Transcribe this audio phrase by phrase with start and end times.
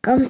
[0.00, 0.26] con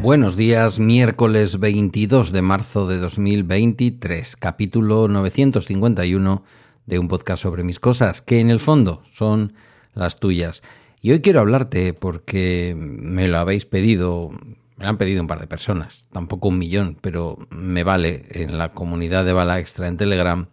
[0.00, 6.44] Buenos días, miércoles 22 de marzo de 2023, capítulo 951
[6.86, 9.54] de un podcast sobre mis cosas, que en el fondo son
[9.92, 10.62] las tuyas.
[11.06, 14.28] Y hoy quiero hablarte porque me lo habéis pedido,
[14.76, 18.58] me lo han pedido un par de personas, tampoco un millón, pero me vale en
[18.58, 20.48] la comunidad de Bala Extra en Telegram,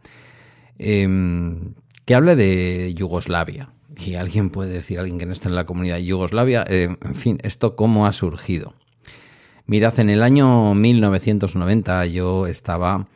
[0.77, 1.73] em,
[2.05, 3.71] que hable de Yugoslavia.
[3.97, 7.15] Y alguien puede decir, alguien que no está en la comunidad de Yugoslavia, eh, en
[7.15, 8.75] fin, esto cómo ha surgido.
[9.65, 13.07] Mirad, en el año 1990 yo estaba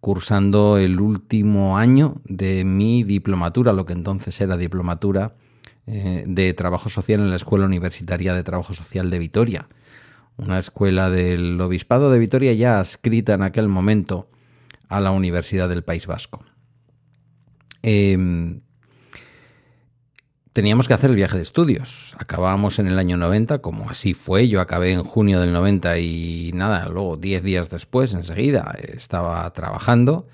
[0.00, 5.36] cursando el último año de mi diplomatura, lo que entonces era diplomatura
[5.86, 9.68] eh, de Trabajo Social en la Escuela Universitaria de Trabajo Social de Vitoria,
[10.36, 14.28] una escuela del Obispado de Vitoria ya adscrita en aquel momento
[14.88, 16.44] a la Universidad del País Vasco.
[17.82, 18.60] Em,
[20.52, 22.14] teníamos que hacer el viaje de estudios.
[22.18, 24.48] Acabábamos en el año 90, como así fue.
[24.48, 30.28] Yo acabé en junio del 90 y nada, luego 10 días después, enseguida, estaba trabajando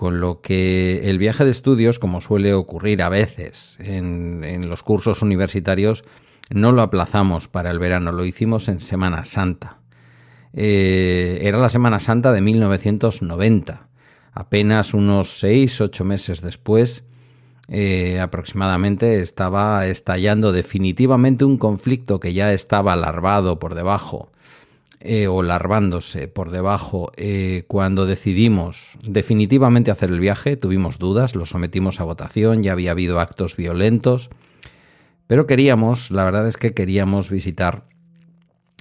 [0.00, 5.20] con lo que el viaje de estudios, como suele ocurrir a veces en, los cursos
[5.20, 6.04] universitarios,
[6.48, 9.76] no lo aplazamos para el verano, lo hicimos en Semana Santa.
[10.54, 13.88] Eh, era la Semana Santa de 1990.
[14.32, 17.04] Apenas unos seis, ocho meses después,
[17.68, 24.32] eh, aproximadamente, estaba estallando definitivamente un conflicto que ya estaba larvado por debajo
[25.02, 31.46] eh, o larvándose por debajo, eh, cuando decidimos definitivamente hacer el viaje, tuvimos dudas, lo
[31.46, 34.28] sometimos a votación, ya había habido actos violentos,
[35.26, 37.86] pero queríamos, la verdad es que queríamos visitar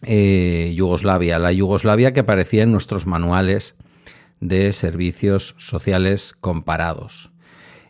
[0.03, 3.75] eh, Yugoslavia, la Yugoslavia que aparecía en nuestros manuales
[4.41, 7.31] de servicios sociales comparados.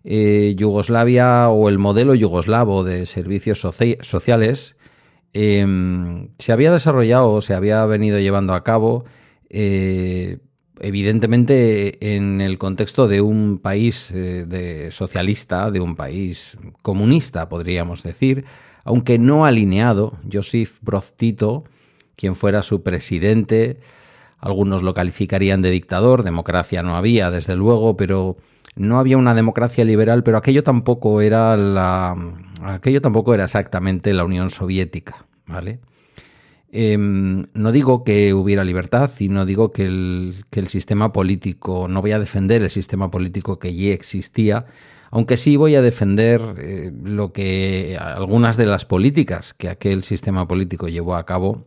[0.04, 3.60] Yugoslavia o el modelo yugoslavo de servicios
[4.02, 4.76] sociales
[5.34, 9.06] Em, se había desarrollado o se había venido llevando a cabo
[9.50, 10.40] eh,
[10.80, 18.04] evidentemente en el contexto de un país eh, de socialista, de un país comunista, podríamos
[18.04, 18.46] decir,
[18.84, 20.14] aunque no alineado.
[20.32, 21.64] Joseph Broz Tito,
[22.16, 23.80] quien fuera su presidente,
[24.38, 28.38] algunos lo calificarían de dictador, democracia no había, desde luego, pero
[28.76, 32.16] no había una democracia liberal, pero aquello tampoco era la
[32.64, 35.80] aquello tampoco era exactamente la Unión Soviética, ¿vale?
[36.72, 42.12] Em, no digo que hubiera libertad y no digo que el, sistema político, no voy
[42.12, 44.68] a defender el sistema político que ya existía,
[45.10, 50.48] aunque sí voy a defender eh, lo que algunas de las políticas que aquel sistema
[50.48, 51.66] político llevó a cabo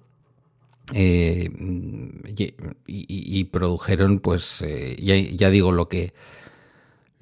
[0.95, 1.51] eh,
[2.87, 4.97] y, produjeron, pues, eh,
[5.37, 6.13] ya, digo, lo que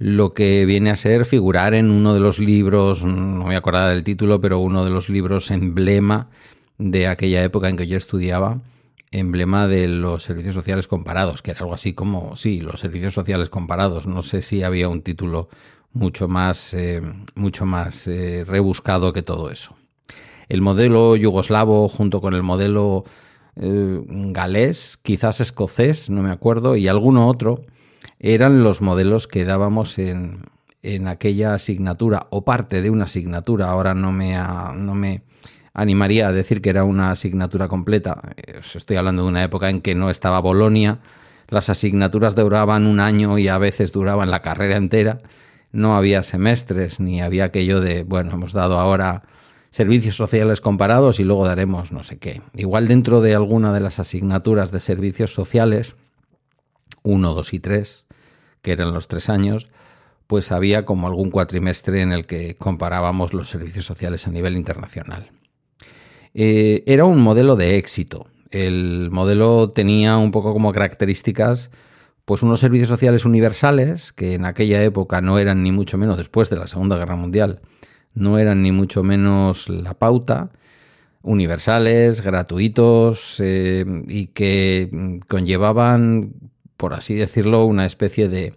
[0.01, 3.91] lo que viene a ser figurar en uno de los libros, no voy a acordar
[3.93, 6.31] del título, pero uno de los libros emblema
[6.79, 8.63] de aquella época en que yo estudiaba,
[9.11, 13.51] emblema de los servicios sociales comparados, que era algo así como, sí, los servicios sociales
[13.51, 14.07] comparados.
[14.07, 15.51] No sé si había un título
[15.93, 17.03] mucho más, eh,
[17.35, 19.77] mucho más eh, rebuscado que todo eso.
[20.49, 23.05] El modelo yugoslavo junto con el modelo
[23.57, 27.67] eh, galés, quizás escocés, no me acuerdo, y alguno otro,
[28.21, 30.45] eran los modelos que dábamos en,
[30.83, 33.71] en aquella asignatura o parte de una asignatura.
[33.71, 34.37] Ahora no me,
[34.77, 35.23] no me
[35.73, 38.21] animaría a decir que era una asignatura completa.
[38.75, 41.01] estoy hablando de una época en que no estaba Bolonia.
[41.49, 45.19] Las asignaturas duraban un año y a veces duraban la carrera entera.
[45.73, 49.23] No había semestres ni había aquello de, bueno, hemos dado ahora
[49.71, 52.43] servicios sociales comparados y luego daremos no sé qué.
[52.55, 55.97] Igual dentro de alguna de las asignaturas de servicios sociales,
[57.03, 58.05] 1, 2 y 3,
[58.63, 59.69] que eran los tres años,
[60.27, 65.31] pues había como algún cuatrimestre en el que comparábamos los servicios sociales a nivel internacional.
[66.35, 68.29] Eh, era un modelo de éxito.
[68.51, 71.71] El modelo tenía un poco como características
[72.25, 76.49] pues unos servicios sociales universales que en aquella época no eran ni mucho menos después
[76.49, 77.61] de la Segunda Guerra Mundial,
[78.15, 80.53] no eran ni mucho menos la pauta,
[81.23, 86.35] universales, gratuitos eh, y que conllevaban
[86.81, 88.55] por así decirlo, una especie de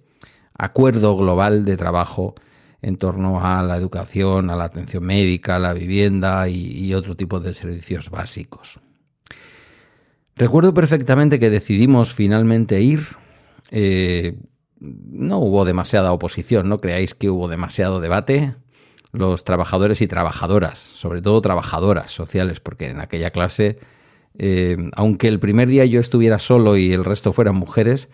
[0.57, 2.35] acuerdo global de trabajo
[2.81, 7.41] en torno a la educación, a la atención médica, a la vivienda y, otro tipo
[7.41, 8.79] de servicios básicos.
[10.37, 13.05] Recuerdo perfectamente que decidimos finalmente ir.
[13.71, 14.37] Eh,
[14.79, 18.55] no hubo demasiada oposición, no creáis que hubo demasiado debate.
[19.11, 23.77] los trabajadores y trabajadoras, sobre todo trabajadoras sociales, porque en aquella clase,
[24.37, 28.09] eh, aunque el primer día yo estuviera solo y el resto fueran mujeres,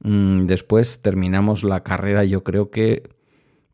[0.00, 3.08] mm, después terminamos la carrera yo creo que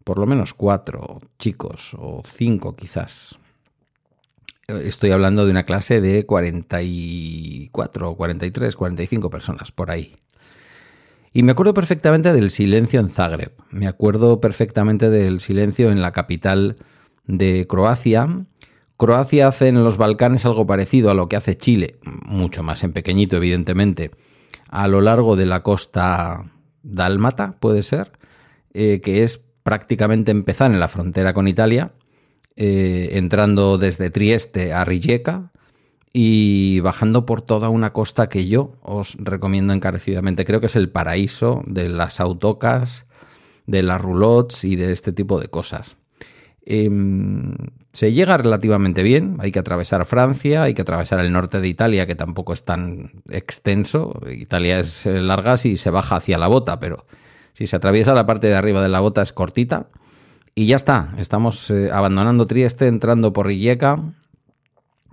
[0.04, 3.38] por lo menos cuatro chicos o cinco quizás.
[4.66, 10.14] Estoy hablando de una clase de 44, 43, 45 personas por ahí.
[11.34, 13.52] Y me acuerdo perfectamente del silencio en Zagreb.
[13.70, 16.76] Me acuerdo perfectamente del silencio en la capital
[17.26, 18.46] de Croacia.
[18.96, 22.92] Croacia hace en los Balcanes algo parecido a lo que hace Chile, mucho más en
[22.92, 24.12] pequeñito, evidentemente,
[24.68, 26.52] a lo largo de la costa
[26.82, 28.12] dálmata, puede ser,
[28.72, 31.92] eh, que es prácticamente empezar en la frontera con Italia,
[32.56, 35.50] eh, entrando desde Trieste a Rijeka,
[36.16, 40.44] y bajando por toda una costa que yo os recomiendo encarecidamente.
[40.44, 43.06] Creo que es el paraíso de las autocas,
[43.66, 45.96] de las roulottes y de este tipo de cosas.
[46.64, 47.56] Em,
[47.94, 52.08] se llega relativamente bien, hay que atravesar Francia, hay que atravesar el norte de Italia,
[52.08, 54.20] que tampoco es tan extenso.
[54.28, 57.06] Italia es eh, larga si se baja hacia la bota, pero
[57.52, 59.86] si se atraviesa la parte de arriba de la bota es cortita.
[60.56, 64.00] Y ya está, estamos eh, abandonando Trieste, entrando por Rijeka,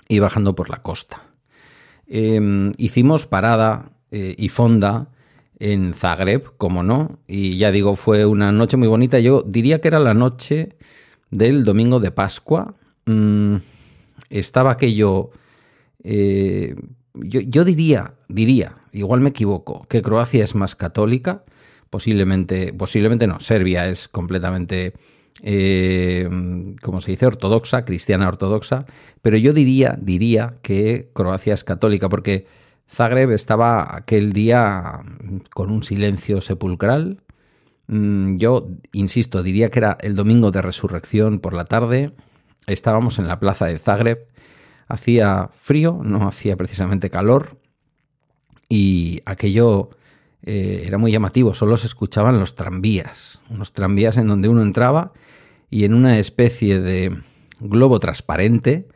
[0.08, 1.22] y bajando por la costa.
[2.08, 5.10] Em, hicimos parada eh, y fonda
[5.60, 9.20] en Zagreb, como no, y ya digo, fue una noche muy bonita.
[9.20, 10.78] Yo diría que era la noche
[11.32, 12.76] del domingo de Pascua.
[13.06, 13.56] Mm,
[14.30, 15.32] estaba aquello.
[16.04, 16.76] Eh,
[17.16, 21.44] yo, yo, diría, diría, igual me equivoco, que Croacia es más católica.
[21.90, 24.94] Posiblemente, posiblemente no, Serbia es completamente
[25.44, 26.30] eh,
[26.82, 28.86] como se dice, ortodoxa, cristiana ortodoxa,
[29.22, 32.46] pero yo diría, diría que Croacia es católica, porque
[32.90, 35.02] Zagreb estaba aquel día
[35.54, 37.22] con un silencio sepulcral.
[37.88, 42.14] Mm, yo, insisto, diría que era el domingo de resurrección por la tarde.
[42.68, 44.28] Estábamos en la plaza de Zagreb.
[44.88, 47.58] Hacía frío, no hacía precisamente calor.
[48.70, 49.90] Y aquello
[50.44, 55.14] eh, era muy llamativo, solo se escuchaban los tranvías, unos tranvías en donde uno entraba
[55.70, 57.16] y en una especie de
[57.60, 58.88] globo transparente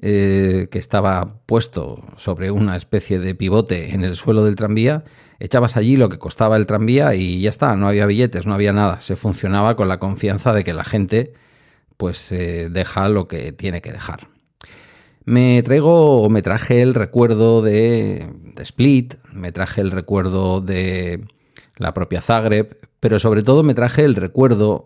[0.00, 5.04] eh, que estaba puesto sobre una especie de pivote en el suelo del tranvía,
[5.38, 8.72] echabas allí lo que costaba el tranvía y ya está, no había billetes, no había
[8.72, 11.32] nada, se funcionaba con la confianza de que la gente
[11.96, 14.28] pues eh, deja lo que tiene que dejar.
[15.24, 18.26] Me traigo o me traje el recuerdo de,
[18.58, 21.24] Split, me traje el recuerdo de
[21.76, 24.84] la propia Zagreb, pero sobre todo me traje el recuerdo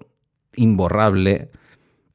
[0.55, 1.51] imborrable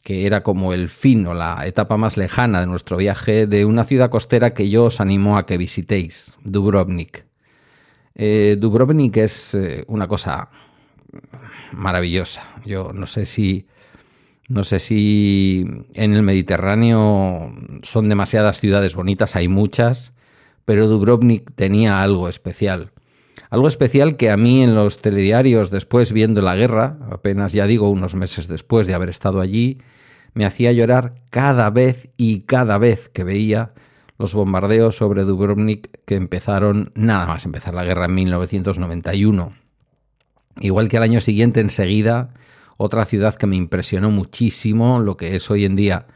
[0.03, 3.85] que era como el fin o la etapa más lejana de nuestro viaje de una
[3.85, 7.25] ciudad costera que yo os animo a que visitéis, Dubrovnik.
[8.15, 10.49] Eh, Dubrovnik es eh, una cosa
[11.71, 12.43] maravillosa.
[12.65, 13.65] Yo no sé si
[14.49, 20.11] no sé si en el Mediterráneo son demasiadas ciudades bonitas, hay muchas,
[20.65, 22.91] pero Dubrovnik tenía algo especial.
[23.49, 27.89] Algo especial que a mí en los telediarios, después viendo la guerra, apenas ya digo
[27.89, 29.79] unos meses después de haber estado allí,
[30.33, 33.73] me hacía llorar cada vez y cada vez que veía
[34.17, 39.55] los bombardeos sobre Dubrovnik que empezaron nada más empezar la guerra en 1991.
[40.59, 42.33] Igual que al año siguiente enseguida
[42.77, 46.07] otra ciudad que me impresionó muchísimo, lo que es hoy en día,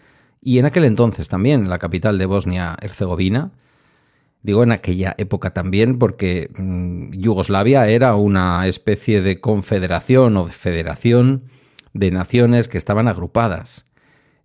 [0.41, 3.51] y en aquel entonces también, la capital de Bosnia-Herzegovina.
[4.41, 10.51] Digo en aquella época también porque mm, Yugoslavia era una especie de confederación o de
[10.51, 11.43] federación
[11.93, 13.87] de naciones que estaban agrupadas.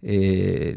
[0.04, 0.76] Eh,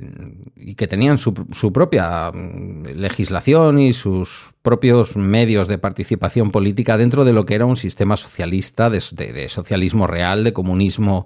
[0.56, 1.34] y que tenían su,
[1.74, 7.66] propia mm, legislación y sus propios medios de participación política dentro de lo que era
[7.66, 9.02] un sistema socialista, de,
[9.50, 11.26] socialismo real, de comunismo,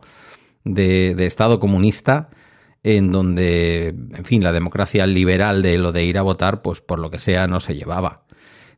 [0.64, 2.30] de, Estado comunista,
[2.84, 7.00] en donde, en fin, la democracia liberal de lo de ir a votar, pues por
[7.00, 8.24] lo que sea, no se llevaba.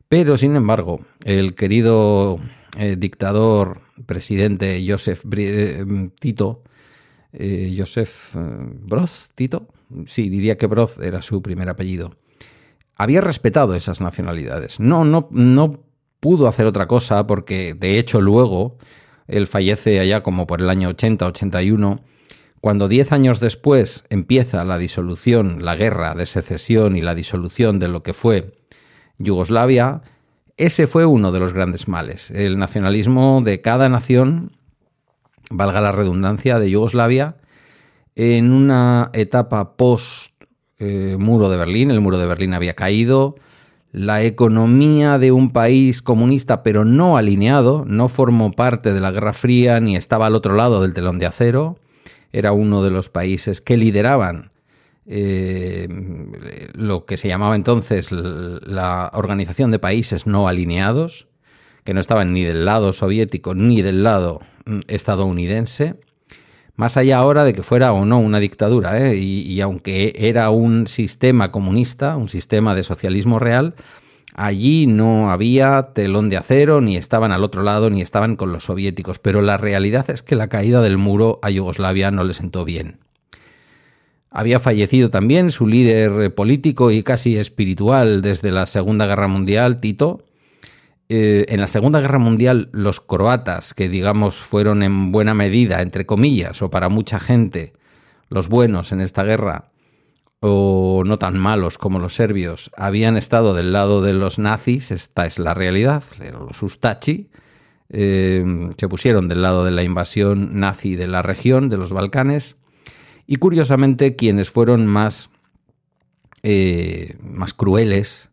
[0.08, 2.38] Pero, sin embargo, el querido
[2.78, 5.84] eh, dictador, presidente Joseph eh,
[6.18, 6.62] Tito,
[7.32, 9.68] eh, Joseph eh, Broz, Tito,
[10.06, 12.16] sí, diría que Broz era su primer apellido,
[12.94, 14.80] había respetado esas nacionalidades.
[14.80, 15.84] No, no, no
[16.20, 18.76] pudo hacer otra cosa porque, de hecho, luego
[19.26, 22.00] él fallece allá como por el año 80-81,
[22.62, 27.88] cuando diez años después empieza la disolución, la guerra de secesión y la disolución de
[27.88, 28.54] lo que fue
[29.18, 30.02] Yugoslavia,
[30.56, 32.30] ese fue uno de los grandes males.
[32.30, 34.52] El nacionalismo de cada nación
[35.50, 37.34] valga la redundancia, de Yugoslavia
[38.14, 40.32] en una etapa post
[40.78, 41.90] eh, de Berlín.
[41.90, 43.34] El muro de Berlín había caído.
[43.90, 49.32] La economía de un país comunista, pero no alineado, no formó parte de la Guerra
[49.32, 51.76] Fría ni estaba al otro lado del telón de acero.
[52.32, 54.52] Era uno de los países que lideraban
[55.06, 55.88] eh,
[56.74, 61.26] lo que se llamaba entonces la Organización de Países No Alineados,
[61.84, 65.96] que no estaban ni del lado soviético ni del lado mm, estadounidense,
[66.76, 69.16] más allá ahora de que fuera o no una dictadura, ¿eh?
[69.16, 73.74] y, aunque era un sistema comunista, un sistema de socialismo real,
[74.34, 78.64] allí no había telón de acero, ni estaban al otro lado, ni estaban con los
[78.64, 82.64] soviéticos, pero la realidad es que la caída del muro a Yugoslavia no le sentó
[82.64, 83.00] bien.
[84.30, 90.24] Había fallecido también su líder político y casi espiritual desde la Segunda Guerra Mundial, Tito,
[91.10, 96.06] eh, en la Segunda Guerra Mundial los croatas, que digamos fueron en buena medida, entre
[96.06, 97.74] comillas, o para mucha gente,
[98.30, 99.71] los buenos en esta guerra,
[100.44, 105.24] o no tan malos como los serbios, habían estado del lado de los nazis, esta
[105.24, 107.30] es la realidad, los Ustachi,
[107.90, 112.56] eh, se pusieron del lado de la invasión nazi de la región, de los Balcanes,
[113.24, 115.30] y curiosamente quienes fueron más,
[116.42, 118.30] eh, más crueles,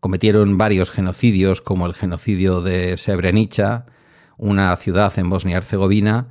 [0.00, 3.84] cometieron varios genocidios, como el genocidio de Srebrenica,
[4.38, 6.28] una ciudad en Bosnia-Herzegovina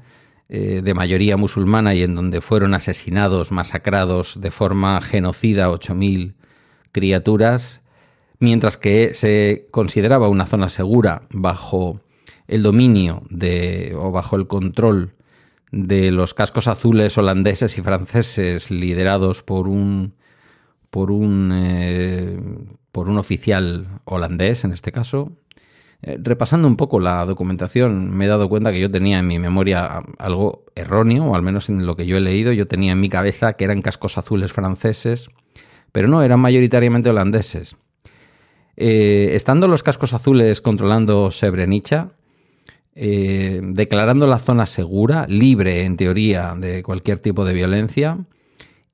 [0.54, 6.34] eh, de mayoría musulmana y en donde fueron asesinados, masacrados de forma genocida 8.000
[6.92, 7.80] criaturas,
[8.38, 12.02] mientras que se consideraba una zona segura bajo
[12.50, 15.14] el dominio de, o bajo el control
[15.72, 20.16] de los cascos azules holandeses y franceses liderados por un
[20.90, 22.38] por un eh,
[22.92, 25.32] por un oficial holandés en este caso.
[26.04, 29.38] Eh, repasando un poco la documentación, me he dado cuenta que yo tenía en mi
[29.38, 33.00] memoria algo erróneo, o al menos en lo que yo he leído, yo tenía en
[33.00, 35.30] mi cabeza que eran cascos azules franceses,
[35.92, 37.76] pero no, eran mayoritariamente holandeses.
[38.78, 42.14] Eh, estando los cascos azules controlando Srebrenica,
[42.96, 48.26] eh, declarando la zona segura, libre en teoría de cualquier tipo de violencia,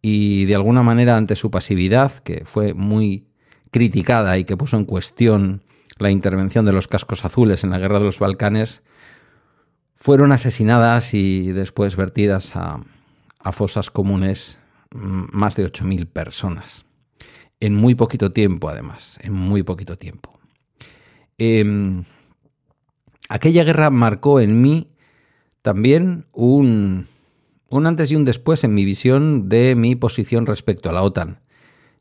[0.01, 3.27] y de alguna manera ante su pasividad, que fue muy
[3.71, 5.63] criticada y que puso en cuestión
[5.99, 8.81] la intervención de los cascos azules en la guerra de los Balcanes,
[9.95, 12.81] fueron asesinadas y después vertidas a,
[13.51, 14.59] fosas comunes
[14.91, 16.85] mm, más de 8.000 personas.
[17.59, 20.37] En muy poquito tiempo, además, en muy poquito tiempo.
[21.37, 22.03] Em,
[23.29, 24.91] aquella guerra marcó en mí
[25.61, 27.07] también un,
[27.69, 31.39] un antes y un después en mi visión de mi posición respecto a la OTAN.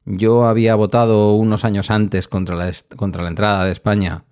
[0.06, 4.24] Yo había votado unos años antes contra la, contra la entrada de España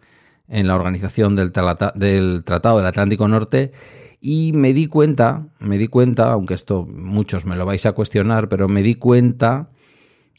[0.49, 3.73] en la organización del, Tratado del Atlántico Norte
[4.21, 8.49] y me di cuenta, me di cuenta, aunque esto muchos me lo vais a cuestionar,
[8.49, 9.69] pero me di cuenta,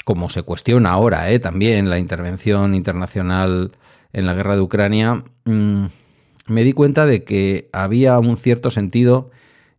[0.05, 1.39] como se cuestiona ahora ¿eh?
[1.39, 3.71] también la intervención internacional
[4.13, 5.85] en la guerra de Ucrania, mm,
[6.47, 9.31] me di cuenta de que había un cierto sentido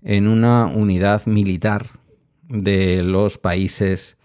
[0.03, 1.87] en una unidad militar
[2.49, 4.16] de los países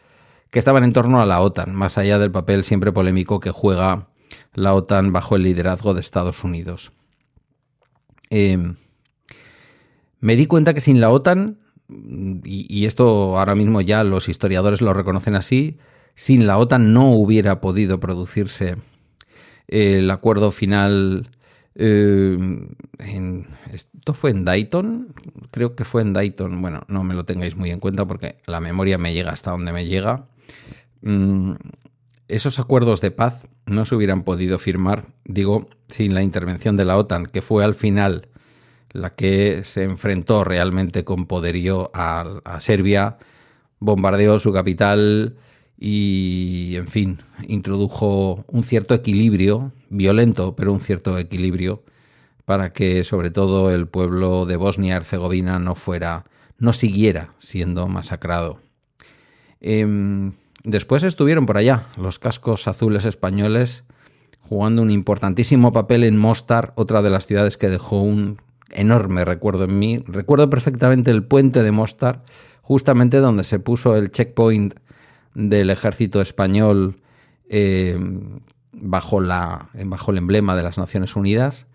[0.52, 4.10] que estaban en torno a la OTAN, más allá del papel siempre polémico que juega
[4.54, 6.92] la OTAN bajo el liderazgo de Estados Unidos.
[8.30, 8.76] Em,
[10.20, 11.58] me di cuenta que sin la OTAN,
[12.44, 15.78] y, esto ahora mismo ya los historiadores lo reconocen así,
[16.16, 18.76] sin la OTAN no hubiera podido producirse
[19.68, 21.30] el acuerdo final.
[21.76, 22.68] Em,
[23.72, 25.14] esto fue en Dayton,
[25.52, 26.62] creo que fue en Dayton.
[26.62, 29.72] Bueno, no me lo tengáis muy en cuenta porque la memoria me llega hasta donde
[29.72, 30.28] me llega.
[31.02, 31.54] Mm,
[32.28, 36.98] esos acuerdos de paz no se hubieran podido firmar, digo, sin la intervención de la
[36.98, 38.30] OTAN, que fue al final
[38.92, 43.18] la que se enfrentó realmente con poderío a, a Serbia,
[43.80, 45.38] bombardeó su capital
[45.78, 47.18] y, en fin,
[47.48, 51.84] introdujo un cierto equilibrio, violento, pero un cierto equilibrio,
[52.46, 56.26] para que sobre todo el pueblo de Bosnia-Herzegovina no fuera,
[56.60, 58.60] no siguiera siendo masacrado.
[59.62, 63.84] Em, después estuvieron por allá los cascos azules españoles
[64.42, 69.64] jugando un importantísimo papel en Mostar, otra de las ciudades que dejó un enorme recuerdo
[69.64, 70.04] en mí.
[70.06, 72.24] Recuerdo perfectamente el puente de Mostar,
[72.62, 74.76] justamente donde se puso el checkpoint
[75.36, 76.98] del ejército español
[77.48, 78.40] em,
[78.74, 81.68] bajo, la, bajo el emblema de las Naciones Unidas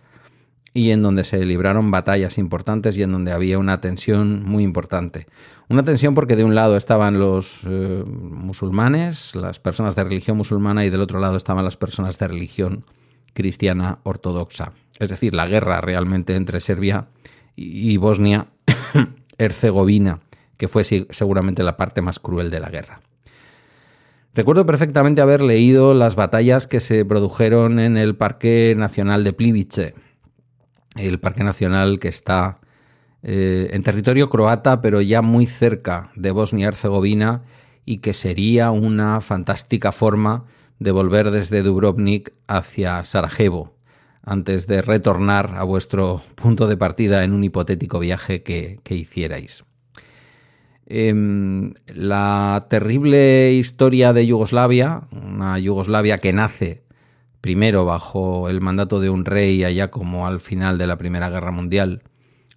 [0.76, 5.26] y en donde se libraron batallas importantes y en donde había una tensión muy importante.
[5.70, 10.84] Una tensión porque de un lado estaban los eh, musulmanes, las personas de religión musulmana,
[10.84, 12.84] y del otro lado estaban las personas de religión
[13.32, 14.72] cristiana ortodoxa.
[14.98, 17.08] Es decir, la guerra realmente entre Serbia
[17.56, 20.20] y Bosnia-Herzegovina,
[20.58, 23.00] que fue seguramente la parte más cruel de la guerra.
[24.34, 29.94] Recuerdo perfectamente haber leído las batallas que se produjeron en el Parque Nacional de Plivice,
[30.98, 32.60] el parque nacional que está
[33.22, 37.42] eh, en territorio croata, pero ya muy cerca de Bosnia y Herzegovina,
[37.84, 40.44] y que sería una fantástica forma
[40.78, 43.74] de volver desde Dubrovnik hacia Sarajevo,
[44.22, 49.64] antes de retornar a vuestro punto de partida en un hipotético viaje que, hicierais.
[50.88, 56.85] Em, la terrible historia de Yugoslavia, una Yugoslavia que nace
[57.46, 61.52] primero bajo el mandato de un rey allá como al final de la Primera Guerra
[61.52, 62.02] Mundial,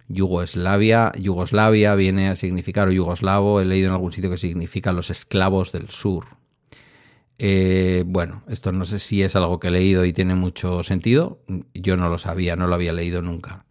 [0.08, 5.10] Yugoslavia, Yugoslavia viene a significar, o yugoslavo, he leído en algún sitio que significa los
[5.10, 6.24] esclavos del sur.
[7.38, 11.38] Eh, bueno, esto no sé si es algo que he leído y tiene mucho sentido.
[11.72, 13.66] Yo no lo sabía, no lo había leído nunca.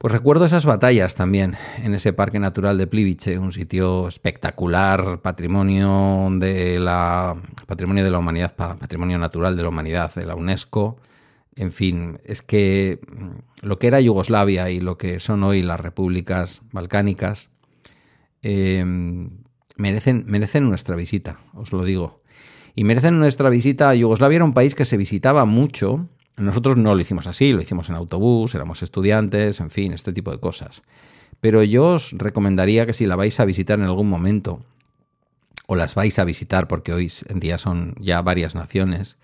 [0.00, 6.26] Pues recuerdo esas batallas también en ese Parque Natural de Plivice, un sitio espectacular, patrimonio
[6.38, 10.96] de la patrimonio de la humanidad, patrimonio natural de la humanidad de la UNESCO.
[11.54, 15.78] En fin, es que mm, lo que era Yugoslavia y lo que son hoy las
[15.78, 17.50] repúblicas balcánicas
[18.40, 18.82] eh,
[19.76, 22.22] merecen, merecen nuestra visita, os lo digo
[22.74, 23.94] y merecen nuestra visita.
[23.94, 26.08] Yugoslavia era un país que se visitaba mucho.
[26.40, 30.30] Nosotros no lo hicimos así, lo hicimos en autobús, éramos estudiantes, en fin, este tipo
[30.30, 30.82] de cosas.
[31.40, 34.60] Pero yo os recomendaría que si la vais a visitar en algún momento,
[35.66, 39.18] o las vais a visitar, porque hoy en día son ya varias naciones,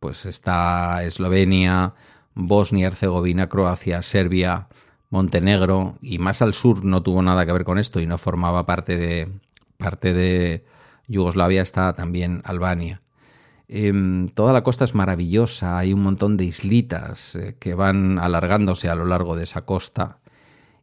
[0.00, 1.94] pues está Eslovenia,
[2.34, 4.68] Bosnia, Herzegovina, Croacia, Serbia,
[5.10, 8.66] Montenegro, y más al sur no tuvo nada que ver con esto y no formaba
[8.66, 9.32] parte de,
[9.78, 10.64] parte de,
[11.06, 13.02] Yugoslavia está también Albania.
[13.68, 18.88] Em, toda la costa es maravillosa, hay un montón de islitas eh, que van alargándose
[18.88, 20.18] a lo largo de esa costa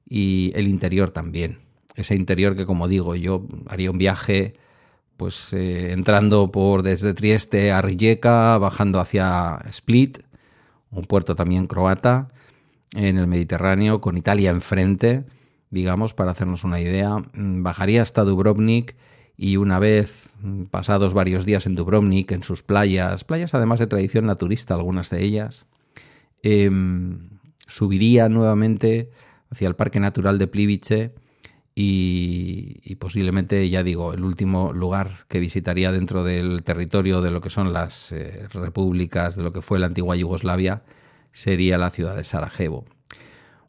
[0.08, 1.60] y el interior también.
[1.96, 4.54] Ese interior que, como digo, yo haría un viaje
[5.18, 10.20] pues eh, entrando por desde Trieste a Rijeka, bajando hacia Split,
[10.90, 12.30] un puerto también croata,
[12.96, 15.26] en el Mediterráneo, con Italia enfrente,
[15.70, 17.18] digamos, para hacernos una idea.
[17.34, 18.96] Mm, bajaría hasta Dubrovnik
[19.42, 20.30] y una vez
[20.70, 25.24] pasados varios días en Dubrovnik, en sus playas, playas además de tradición naturista, algunas de
[25.24, 25.66] ellas,
[26.44, 29.10] em, subiría nuevamente
[29.50, 31.16] hacia el Parque Natural de Plivice
[31.74, 37.50] y, posiblemente, ya digo, el último lugar que visitaría dentro del territorio de lo que
[37.50, 40.84] son las eh, repúblicas de lo que fue la antigua Yugoslavia
[41.32, 42.86] sería la ciudad de Sarajevo.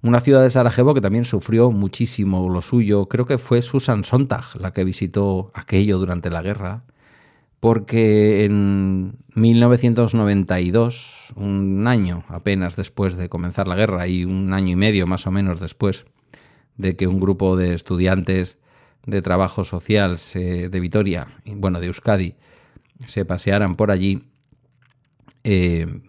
[0.02, 3.06] Una ciudad de Sarajevo que también sufrió muchísimo lo suyo.
[3.06, 6.82] Creo que fue Susan Sontag la que visitó aquello durante la guerra,
[7.60, 14.76] porque en 1992, un año apenas después de comenzar la guerra y un año y
[14.76, 16.04] medio más o menos después
[16.76, 18.58] de que un grupo de estudiantes
[19.06, 22.34] de trabajo social de Vitoria, bueno, de Euskadi,
[23.06, 24.24] se pasearan por allí,
[25.44, 26.02] eh,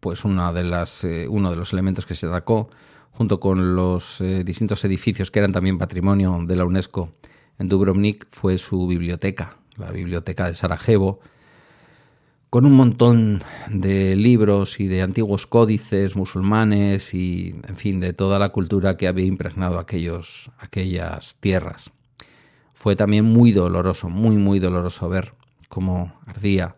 [0.00, 2.70] pues una de las, eh, uno de los elementos que se atacó,
[3.10, 7.12] junto con los eh, distintos edificios que eran también patrimonio de la UNESCO
[7.58, 11.20] en Dubrovnik, fue su biblioteca, la biblioteca de Sarajevo,
[12.50, 18.38] con un montón de libros y de antiguos códices musulmanes y, en fin, de toda
[18.38, 21.92] la cultura que había impregnado aquellos, aquellas tierras.
[22.74, 25.32] Fue también muy doloroso, muy, muy doloroso ver
[25.68, 26.76] cómo ardía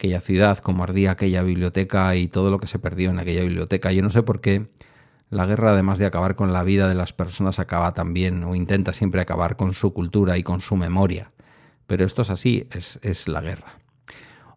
[0.00, 3.92] aquella ciudad, como ardía aquella biblioteca y todo lo que se perdió en aquella biblioteca.
[3.92, 4.70] Yo no sé por qué
[5.28, 8.94] la guerra, además de acabar con la vida de las personas, acaba también o intenta
[8.94, 11.32] siempre acabar con su cultura y con su memoria.
[11.86, 13.78] Pero esto es así, es, es la guerra.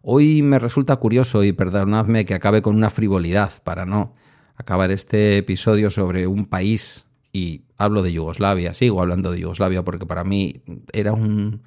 [0.00, 4.14] Hoy me resulta curioso y perdonadme que acabe con una frivolidad para no
[4.56, 10.06] acabar este episodio sobre un país y hablo de Yugoslavia, sigo hablando de Yugoslavia porque
[10.06, 11.62] para mí era un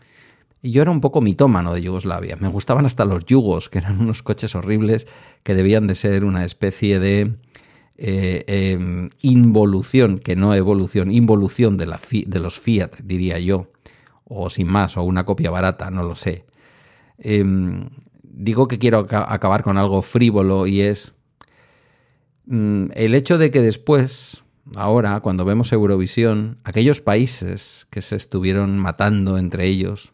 [0.61, 2.35] y yo era un poco mitómano de Yugoslavia.
[2.39, 5.07] Me gustaban hasta los yugos, que eran unos coches horribles
[5.43, 7.35] que debían de ser una especie de
[7.97, 13.71] eh, em, involución, que no evolución, involución de, la de los Fiat, diría yo.
[14.23, 16.45] O sin más, o una copia barata, no lo sé.
[17.17, 17.89] Em,
[18.23, 21.13] digo que quiero acabar con algo frívolo y es
[22.45, 24.43] mm, el hecho de que después,
[24.75, 30.13] ahora, cuando vemos Eurovisión, aquellos países que se estuvieron matando entre ellos,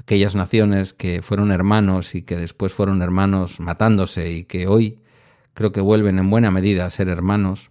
[0.00, 4.98] aquellas naciones que fueron hermanos y que después fueron hermanos matándose y que hoy
[5.54, 7.70] creo que vuelven en buena medida a ser hermanos,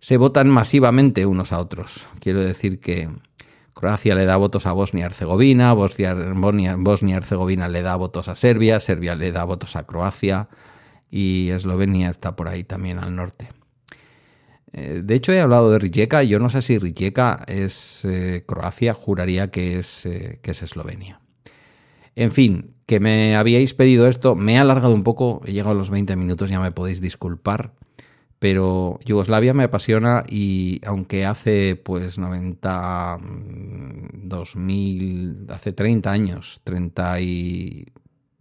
[0.00, 2.08] se votan masivamente unos a otros.
[2.20, 3.08] Quiero decir que
[3.72, 9.44] Croacia le da votos a Bosnia-Herzegovina, Bosnia-Herzegovina le da votos a Serbia, Serbia le da
[9.44, 10.48] votos a Croacia
[11.10, 13.48] y Eslovenia está por ahí también al norte.
[14.72, 16.22] Eh, de hecho, he hablado de Rijeka.
[16.22, 21.21] Yo no sé si Rijeka es eh, Croacia, juraría que es, eh, que es Eslovenia.
[22.14, 25.74] En fin, que me habíais pedido esto, me he alargado un poco, he llegado a
[25.74, 27.72] los 20 minutos, ya me podéis disculpar,
[28.38, 33.18] pero Yugoslavia me apasiona y aunque hace pues 90,
[34.14, 37.86] 2000, mm, hace 30 años, 30 y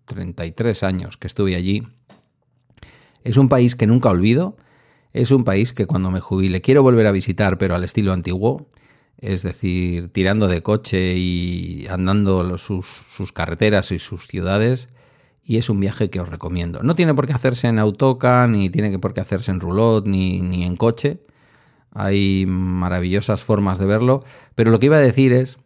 [0.05, 1.83] 33 años que estuve allí,
[3.23, 4.57] es un país que nunca olvido,
[5.13, 8.67] es un país que cuando me jubile quiero volver a visitar, pero al estilo antiguo,
[9.21, 12.85] es decir, tirando de coche y andando sus,
[13.33, 14.89] carreteras y sus ciudades
[15.43, 16.81] y es un viaje que os recomiendo.
[16.81, 20.41] No tiene por qué hacerse en autocar, ni tiene por qué hacerse en roulotte, ni,
[20.41, 21.19] ni en coche.
[21.93, 24.23] Hay maravillosas formas de verlo,
[24.55, 25.57] pero lo que iba a decir es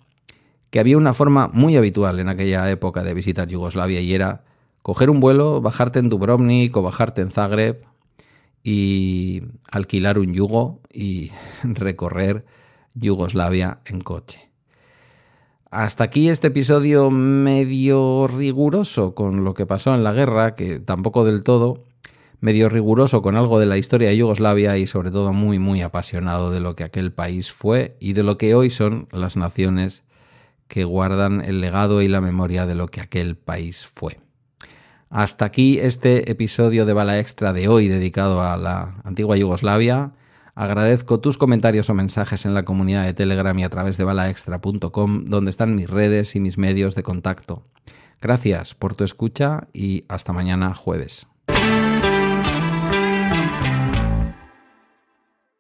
[0.69, 4.43] que había una forma muy habitual en aquella época de visitar Yugoslavia y era
[4.81, 7.85] coger un vuelo, bajarte en Dubrovnik o bajarte en Zagreb
[8.63, 11.31] y alquilar un yugo y
[11.63, 12.45] recorrer
[12.95, 14.49] Yugoslavia en coche.
[15.69, 21.25] Hasta aquí este episodio medio riguroso con lo que pasó en la guerra, que tampoco
[21.25, 21.83] del todo,
[22.39, 26.51] medio riguroso con algo de la historia de Yugoslavia y sobre todo muy muy apasionado
[26.51, 30.03] de lo que aquel país fue y de lo que hoy son las naciones
[30.67, 34.19] que guardan el legado y la memoria de lo que aquel país fue.
[35.09, 40.11] Hasta aquí este episodio de Bala Extra de hoy dedicado a la antigua Yugoslavia.
[40.55, 45.25] Agradezco tus comentarios o mensajes en la comunidad de Telegram y a través de balaextra.com,
[45.25, 47.63] donde están mis redes y mis medios de contacto.
[48.21, 51.27] Gracias por tu escucha y hasta mañana jueves.